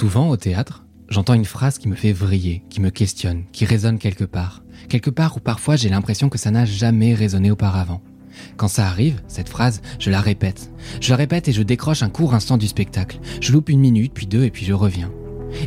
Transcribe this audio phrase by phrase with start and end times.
[0.00, 3.98] Souvent au théâtre, j'entends une phrase qui me fait vriller, qui me questionne, qui résonne
[3.98, 4.62] quelque part.
[4.88, 8.00] Quelque part où parfois j'ai l'impression que ça n'a jamais résonné auparavant.
[8.56, 10.70] Quand ça arrive, cette phrase, je la répète.
[11.02, 13.20] Je la répète et je décroche un court instant du spectacle.
[13.42, 15.12] Je loupe une minute, puis deux, et puis je reviens.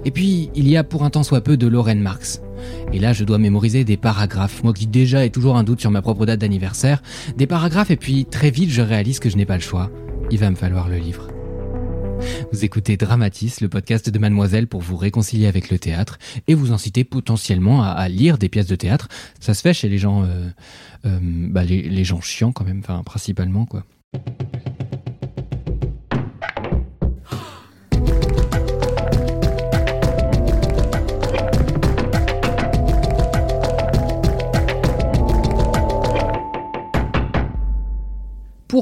[0.03, 2.41] Et puis, il y a pour un temps soit peu de Lorraine Marx.
[2.91, 5.91] Et là, je dois mémoriser des paragraphes, moi qui déjà ai toujours un doute sur
[5.91, 7.03] ma propre date d'anniversaire,
[7.37, 9.91] des paragraphes et puis très vite je réalise que je n'ai pas le choix.
[10.31, 11.32] Il va me falloir le livre.
[12.53, 16.71] Vous écoutez Dramatis, le podcast de Mademoiselle pour vous réconcilier avec le théâtre et vous
[16.71, 19.07] inciter potentiellement à, lire des pièces de théâtre.
[19.39, 20.49] Ça se fait chez les gens, euh,
[21.07, 23.85] euh, bah les, les gens chiants quand même, enfin principalement quoi.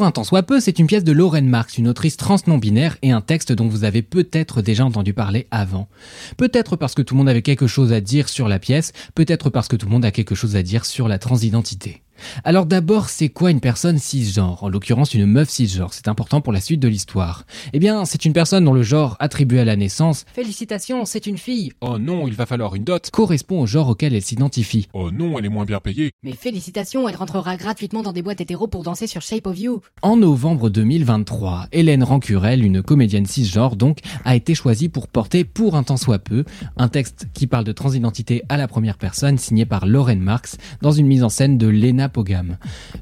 [0.01, 2.97] Pour un temps soit peu, c'est une pièce de Lauren Marx, une autrice trans non-binaire
[3.03, 5.89] et un texte dont vous avez peut-être déjà entendu parler avant.
[6.37, 9.51] Peut-être parce que tout le monde avait quelque chose à dire sur la pièce, peut-être
[9.51, 12.00] parce que tout le monde a quelque chose à dire sur la transidentité.
[12.43, 14.63] Alors d'abord, c'est quoi une personne cisgenre?
[14.63, 15.93] En l'occurrence, une meuf cisgenre.
[15.93, 17.45] C'est important pour la suite de l'histoire.
[17.73, 21.37] Eh bien, c'est une personne dont le genre attribué à la naissance Félicitations, c'est une
[21.37, 24.87] fille Oh non, il va falloir une dot correspond au genre auquel elle s'identifie.
[24.93, 28.41] Oh non, elle est moins bien payée Mais félicitations, elle rentrera gratuitement dans des boîtes
[28.41, 29.81] hétéro pour danser sur Shape of You.
[30.01, 35.75] En novembre 2023, Hélène Rancurel, une comédienne cisgenre donc, a été choisie pour porter Pour
[35.75, 36.45] un temps soit peu,
[36.77, 40.91] un texte qui parle de transidentité à la première personne signé par Lauren Marx dans
[40.91, 42.09] une mise en scène de Lena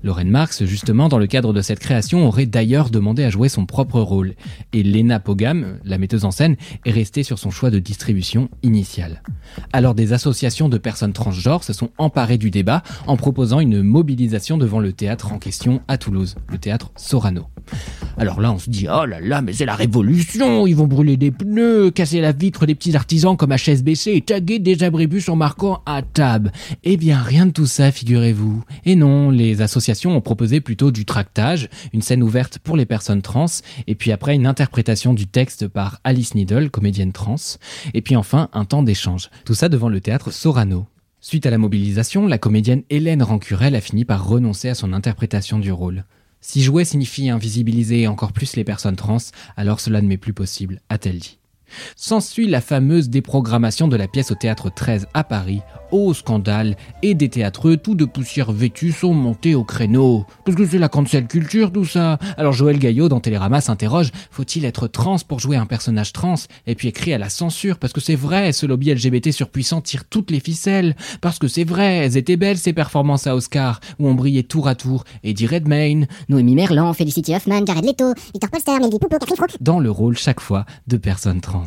[0.04, 3.66] Lorraine Marx, justement, dans le cadre de cette création, aurait d'ailleurs demandé à jouer son
[3.66, 4.34] propre rôle.
[4.74, 6.56] Et Lena Pogam, la metteuse en scène,
[6.86, 9.22] est restée sur son choix de distribution initial.
[9.74, 14.58] Alors des associations de personnes transgenres se sont emparées du débat en proposant une mobilisation
[14.58, 17.48] devant le théâtre en question à Toulouse, le théâtre Sorano.
[18.18, 21.18] Alors là, on se dit, oh là là, mais c'est la révolution, ils vont brûler
[21.18, 25.36] des pneus, casser la vitre des petits artisans comme HSBC et taguer des abribus en
[25.36, 26.52] marquant à table.
[26.84, 28.64] Eh bien, rien de tout ça, figurez-vous.
[29.00, 33.48] Non, les associations ont proposé plutôt du tractage, une scène ouverte pour les personnes trans,
[33.88, 37.58] et puis après une interprétation du texte par Alice Needle, comédienne trans,
[37.94, 39.30] et puis enfin un temps d'échange.
[39.46, 40.86] Tout ça devant le théâtre Sorano.
[41.22, 45.60] Suite à la mobilisation, la comédienne Hélène Rancurel a fini par renoncer à son interprétation
[45.60, 46.06] du rôle.
[46.42, 49.18] Si jouer signifie invisibiliser encore plus les personnes trans,
[49.58, 51.39] alors cela ne m'est plus possible, a-t-elle dit.
[51.96, 57.16] S'ensuit la fameuse déprogrammation de la pièce au théâtre 13 à Paris, au scandale, et
[57.16, 60.26] des théâtreux tout de poussière vêtus sont montés au créneau.
[60.46, 62.20] Parce que c'est la cancel culture tout ça.
[62.38, 66.36] Alors Joël Gaillot dans Télérama s'interroge, faut-il être trans pour jouer un personnage trans?
[66.68, 70.06] Et puis écrit à la censure, parce que c'est vrai, ce lobby LGBT surpuissant tire
[70.06, 70.96] toutes les ficelles.
[71.22, 74.68] Parce que c'est vrai, elles étaient belles ces performances à Oscar, où on brillait tour
[74.68, 79.40] à tour, Eddie Redmayne, Noémie Merlan, Felicity Huffman, Jared Leto, Victor Polster, Melody Poupeau, Catherine
[79.60, 81.59] dans le rôle chaque fois de personnes trans.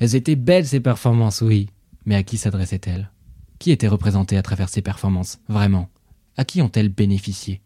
[0.00, 1.68] Elles étaient belles ces performances, oui.
[2.04, 3.10] Mais à qui s'adressaient-elles?
[3.58, 5.88] Qui était représenté à travers ces performances, vraiment?
[6.36, 7.60] À qui ont-elles bénéficié?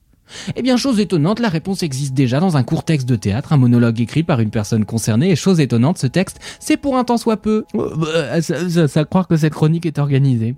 [0.57, 3.57] Eh bien, chose étonnante, la réponse existe déjà dans un court texte de théâtre, un
[3.57, 7.17] monologue écrit par une personne concernée, et chose étonnante, ce texte, c'est pour un temps
[7.17, 7.65] soit peu.
[7.75, 10.55] Euh, bah, Ça, ça, ça croire que cette chronique est organisée.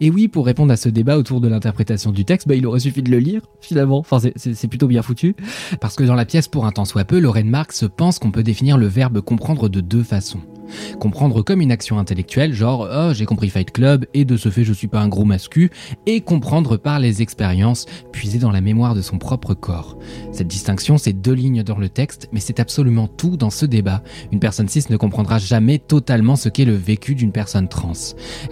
[0.00, 2.80] Et oui, pour répondre à ce débat autour de l'interprétation du texte, bah, il aurait
[2.80, 3.98] suffi de le lire, finalement.
[3.98, 5.36] Enfin, c'est plutôt bien foutu.
[5.80, 8.42] Parce que dans la pièce Pour un temps soit peu, Lorraine Marx pense qu'on peut
[8.42, 10.40] définir le verbe comprendre de deux façons.
[10.98, 14.64] Comprendre comme une action intellectuelle, genre oh, j'ai compris Fight Club et de ce fait
[14.64, 15.70] je suis pas un gros mascu,
[16.06, 19.98] et comprendre par les expériences puisées dans la mémoire de son propre corps.
[20.32, 24.02] Cette distinction, c'est deux lignes dans le texte, mais c'est absolument tout dans ce débat.
[24.32, 27.92] Une personne cis ne comprendra jamais totalement ce qu'est le vécu d'une personne trans.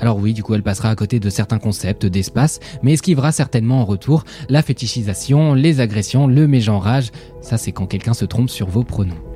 [0.01, 3.83] Alors oui, du coup, elle passera à côté de certains concepts d'espace, mais esquivera certainement
[3.83, 7.11] en retour la fétichisation, les agressions, le mégenrage.
[7.41, 9.28] Ça, c'est quand quelqu'un se trompe sur vos pronoms.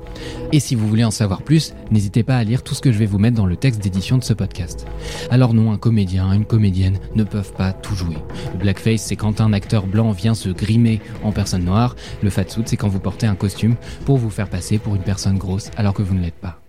[0.51, 2.97] Et si vous voulez en savoir plus, n'hésitez pas à lire tout ce que je
[2.97, 4.85] vais vous mettre dans le texte d'édition de ce podcast.
[5.31, 8.17] Alors non, un comédien, une comédienne ne peuvent pas tout jouer.
[8.53, 11.95] Le blackface, c'est quand un acteur blanc vient se grimer en personne noire.
[12.21, 13.75] Le fatsuit, c'est quand vous portez un costume
[14.05, 16.62] pour vous faire passer pour une personne grosse alors que vous ne l'êtes pas.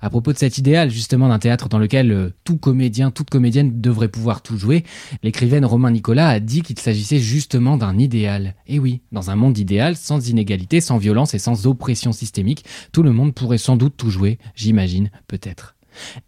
[0.00, 3.80] À propos de cet idéal, justement, d'un théâtre dans lequel euh, tout comédien, toute comédienne
[3.80, 4.84] devrait pouvoir tout jouer,
[5.22, 8.54] l'écrivaine Romain Nicolas a dit qu'il s'agissait justement d'un idéal.
[8.66, 13.02] Et oui, dans un monde idéal, sans inégalité, sans violence et sans oppression systémique, tout
[13.02, 15.75] le monde pourrait sans doute tout jouer, j'imagine, peut-être.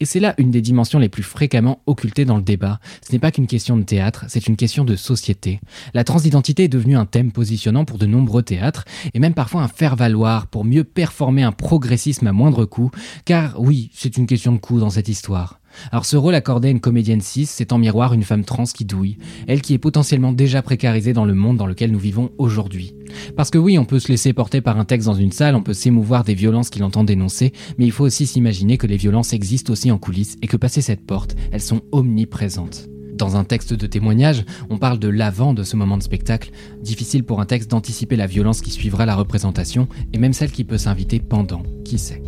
[0.01, 2.81] Et c'est là une des dimensions les plus fréquemment occultées dans le débat.
[3.07, 5.61] Ce n'est pas qu'une question de théâtre, c'est une question de société.
[5.95, 8.85] La transidentité est devenue un thème positionnant pour de nombreux théâtres,
[9.15, 12.91] et même parfois un faire-valoir pour mieux performer un progressisme à moindre coût,
[13.25, 15.61] car oui, c'est une question de coût dans cette histoire.
[15.93, 18.85] Alors ce rôle accordé à une comédienne cis, c'est en miroir une femme trans qui
[18.85, 22.95] douille, elle qui est potentiellement déjà précarisée dans le monde dans lequel nous vivons aujourd'hui.
[23.37, 25.63] Parce que oui, on peut se laisser porter par un texte dans une salle, on
[25.63, 29.33] peut s'émouvoir des violences qu'il entend dénoncer, mais il faut aussi s'imaginer que les violences
[29.33, 32.89] existent aussi en coulisses et que passé cette porte, elles sont omniprésentes.
[33.19, 36.53] Dans un texte de témoignage, on parle de l'avant de ce moment de spectacle.
[36.81, 40.63] Difficile pour un texte d'anticiper la violence qui suivra la représentation, et même celle qui
[40.63, 42.23] peut s'inviter pendant, qui sait.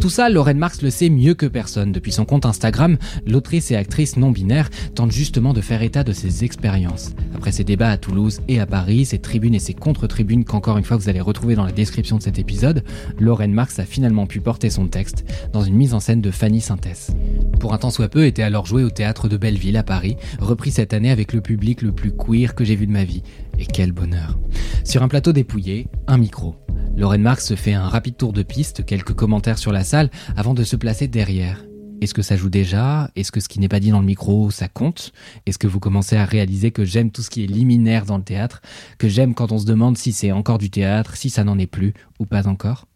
[0.00, 1.92] Tout ça, Lorraine Marx le sait mieux que personne.
[1.92, 6.12] Depuis son compte Instagram, l'autrice et actrice non binaire tente justement de faire état de
[6.12, 7.12] ses expériences.
[7.34, 10.84] Après ses débats à Toulouse et à Paris, ses tribunes et ses contre-tribunes qu'encore une
[10.84, 12.84] fois vous allez retrouver dans la description de cet épisode,
[13.18, 16.60] Lorraine Marx a finalement pu porter son texte dans une mise en scène de Fanny
[16.60, 17.12] Sintès.
[17.60, 20.72] Pour un temps soit peu, était alors joué au théâtre de Belleville à Paris, repris
[20.72, 23.22] cette année avec le public le plus queer que j'ai vu de ma vie.
[23.58, 24.38] Et quel bonheur.
[24.84, 26.56] Sur un plateau dépouillé, un micro.
[26.94, 30.52] Lorraine Marx se fait un rapide tour de piste, quelques commentaires sur la salle, avant
[30.52, 31.64] de se placer derrière.
[32.02, 33.10] Est-ce que ça joue déjà?
[33.16, 35.12] Est-ce que ce qui n'est pas dit dans le micro, ça compte?
[35.46, 38.24] Est-ce que vous commencez à réaliser que j'aime tout ce qui est liminaire dans le
[38.24, 38.60] théâtre?
[38.98, 41.66] Que j'aime quand on se demande si c'est encore du théâtre, si ça n'en est
[41.66, 42.86] plus, ou pas encore?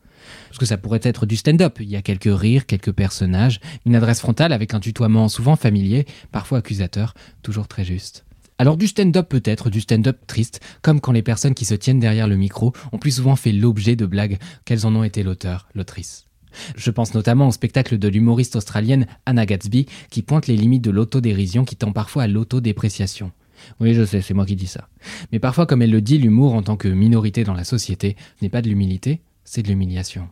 [0.49, 1.79] Parce que ça pourrait être du stand-up.
[1.81, 6.05] Il y a quelques rires, quelques personnages, une adresse frontale avec un tutoiement souvent familier,
[6.33, 8.26] parfois accusateur, toujours très juste.
[8.59, 12.27] Alors du stand-up peut-être, du stand-up triste, comme quand les personnes qui se tiennent derrière
[12.27, 16.27] le micro ont plus souvent fait l'objet de blagues qu'elles en ont été l'auteur, l'autrice.
[16.75, 20.91] Je pense notamment au spectacle de l'humoriste australienne Anna Gatsby qui pointe les limites de
[20.91, 23.31] l'autodérision qui tend parfois à l'autodépréciation.
[23.79, 24.89] Oui, je sais, c'est moi qui dis ça.
[25.33, 28.49] Mais parfois, comme elle le dit, l'humour en tant que minorité dans la société n'est
[28.49, 30.29] pas de l'humilité, c'est de l'humiliation.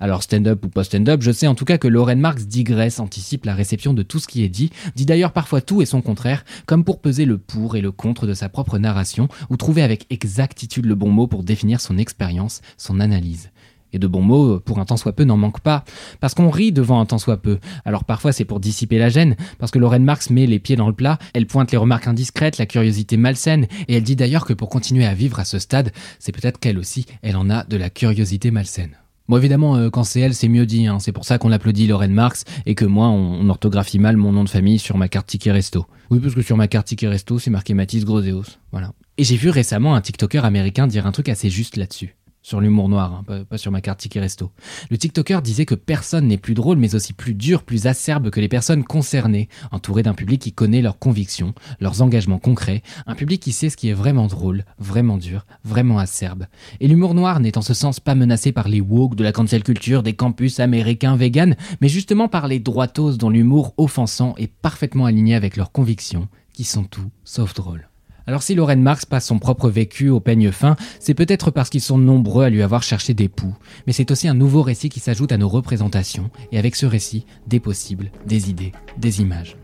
[0.00, 3.54] Alors stand-up ou post-stand-up, je sais en tout cas que Lorraine Marx digresse, anticipe la
[3.54, 6.84] réception de tout ce qui est dit, dit d'ailleurs parfois tout et son contraire, comme
[6.84, 10.86] pour peser le pour et le contre de sa propre narration, ou trouver avec exactitude
[10.86, 13.50] le bon mot pour définir son expérience, son analyse.
[13.94, 15.84] Et de bons mots, pour un temps soit peu, n'en manque pas.
[16.18, 17.60] Parce qu'on rit devant un temps soit peu.
[17.84, 20.88] Alors parfois c'est pour dissiper la gêne, parce que Lorraine Marx met les pieds dans
[20.88, 24.52] le plat, elle pointe les remarques indiscrètes, la curiosité malsaine, et elle dit d'ailleurs que
[24.52, 27.76] pour continuer à vivre à ce stade, c'est peut-être qu'elle aussi, elle en a de
[27.76, 28.96] la curiosité malsaine.
[29.26, 30.86] Bon, évidemment, euh, quand c'est elle, c'est mieux dit.
[30.86, 30.98] Hein.
[30.98, 34.44] C'est pour ça qu'on applaudit Lorraine Marx et que moi, on, orthographie mal mon nom
[34.44, 35.86] de famille sur ma carte ticket resto.
[36.10, 38.58] Oui, parce que sur ma carte ticket resto, c'est marqué Mathis Groseos.
[38.70, 38.92] Voilà.
[39.16, 42.90] Et j'ai vu récemment un TikToker américain dire un truc assez juste là-dessus sur l'humour
[42.90, 44.52] noir, hein, pas, sur ma carte ticket resto.
[44.90, 48.38] Le TikToker disait que personne n'est plus drôle, mais aussi plus dur, plus acerbe que
[48.38, 53.40] les personnes concernées, entourées d'un public qui connaît leurs convictions, leurs engagements concrets, un public
[53.42, 56.44] qui sait ce qui est vraiment drôle, vraiment dur, vraiment acerbe.
[56.80, 59.62] Et l'humour noir n'est en ce sens pas menacé par les woke de la cancel
[59.62, 65.06] culture des campus américains vegan, mais justement par les droitos dont l'humour offensant est parfaitement
[65.06, 67.88] aligné avec leurs convictions, qui sont tout sauf drôles.
[68.26, 71.82] Alors si Lorraine Marx passe son propre vécu au peigne fin, c'est peut-être parce qu'ils
[71.82, 73.54] sont nombreux à lui avoir cherché des poux,
[73.86, 77.26] mais c'est aussi un nouveau récit qui s'ajoute à nos représentations, et avec ce récit,
[77.46, 79.56] des possibles, des idées, des images.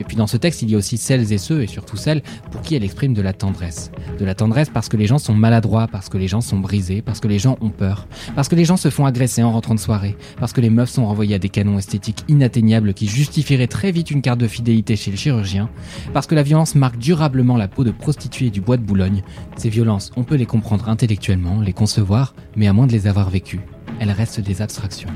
[0.00, 2.22] Et puis dans ce texte, il y a aussi celles et ceux, et surtout celles,
[2.50, 3.92] pour qui elle exprime de la tendresse.
[4.18, 7.02] De la tendresse parce que les gens sont maladroits, parce que les gens sont brisés,
[7.02, 9.76] parce que les gens ont peur, parce que les gens se font agresser en rentrant
[9.76, 13.68] de soirée, parce que les meufs sont renvoyées à des canons esthétiques inatteignables qui justifieraient
[13.68, 15.70] très vite une carte de fidélité chez le chirurgien,
[16.12, 19.22] parce que la violence marque durablement la peau de prostituées du bois de Boulogne.
[19.58, 23.28] Ces violences, on peut les comprendre intellectuellement, les concevoir, mais à moins de les avoir
[23.28, 23.60] vécues,
[24.00, 25.10] elles restent des abstractions.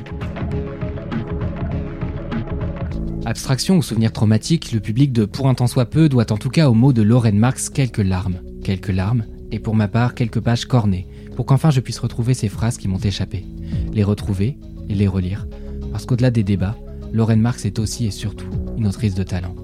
[3.24, 6.50] Abstraction ou souvenir traumatique, le public de Pour un temps soit peu doit en tout
[6.50, 8.40] cas au mot de Lorraine Marx quelques larmes.
[8.62, 12.50] Quelques larmes, et pour ma part quelques pages cornées, pour qu'enfin je puisse retrouver ces
[12.50, 13.46] phrases qui m'ont échappé.
[13.94, 14.58] Les retrouver
[14.90, 15.46] et les relire.
[15.92, 16.76] Parce qu'au-delà des débats,
[17.10, 19.54] Lorraine Marx est aussi et surtout une autrice de talent.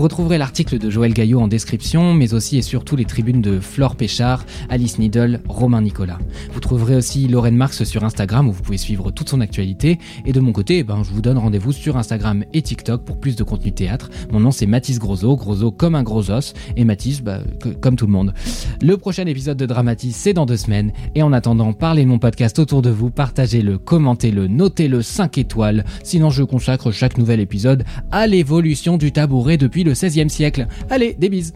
[0.00, 3.60] Vous retrouverez l'article de Joël Gaillot en description, mais aussi et surtout les tribunes de
[3.60, 6.18] Flore Péchard, Alice Needle, Romain Nicolas.
[6.54, 9.98] Vous trouverez aussi Lorraine Marx sur Instagram où vous pouvez suivre toute son actualité.
[10.24, 13.20] Et de mon côté, eh ben, je vous donne rendez-vous sur Instagram et TikTok pour
[13.20, 14.08] plus de contenu théâtre.
[14.32, 17.40] Mon nom c'est Mathis Grosso, Grosso comme un gros os, et Mathis, bah,
[17.82, 18.32] comme tout le monde.
[18.80, 20.94] Le prochain épisode de Dramatis, c'est dans deux semaines.
[21.14, 25.84] Et en attendant, parlez de mon podcast autour de vous, partagez-le, commentez-le, notez-le 5 étoiles.
[26.04, 30.66] Sinon, je consacre chaque nouvel épisode à l'évolution du tabouret depuis le 16e siècle.
[30.88, 31.52] Allez, des bises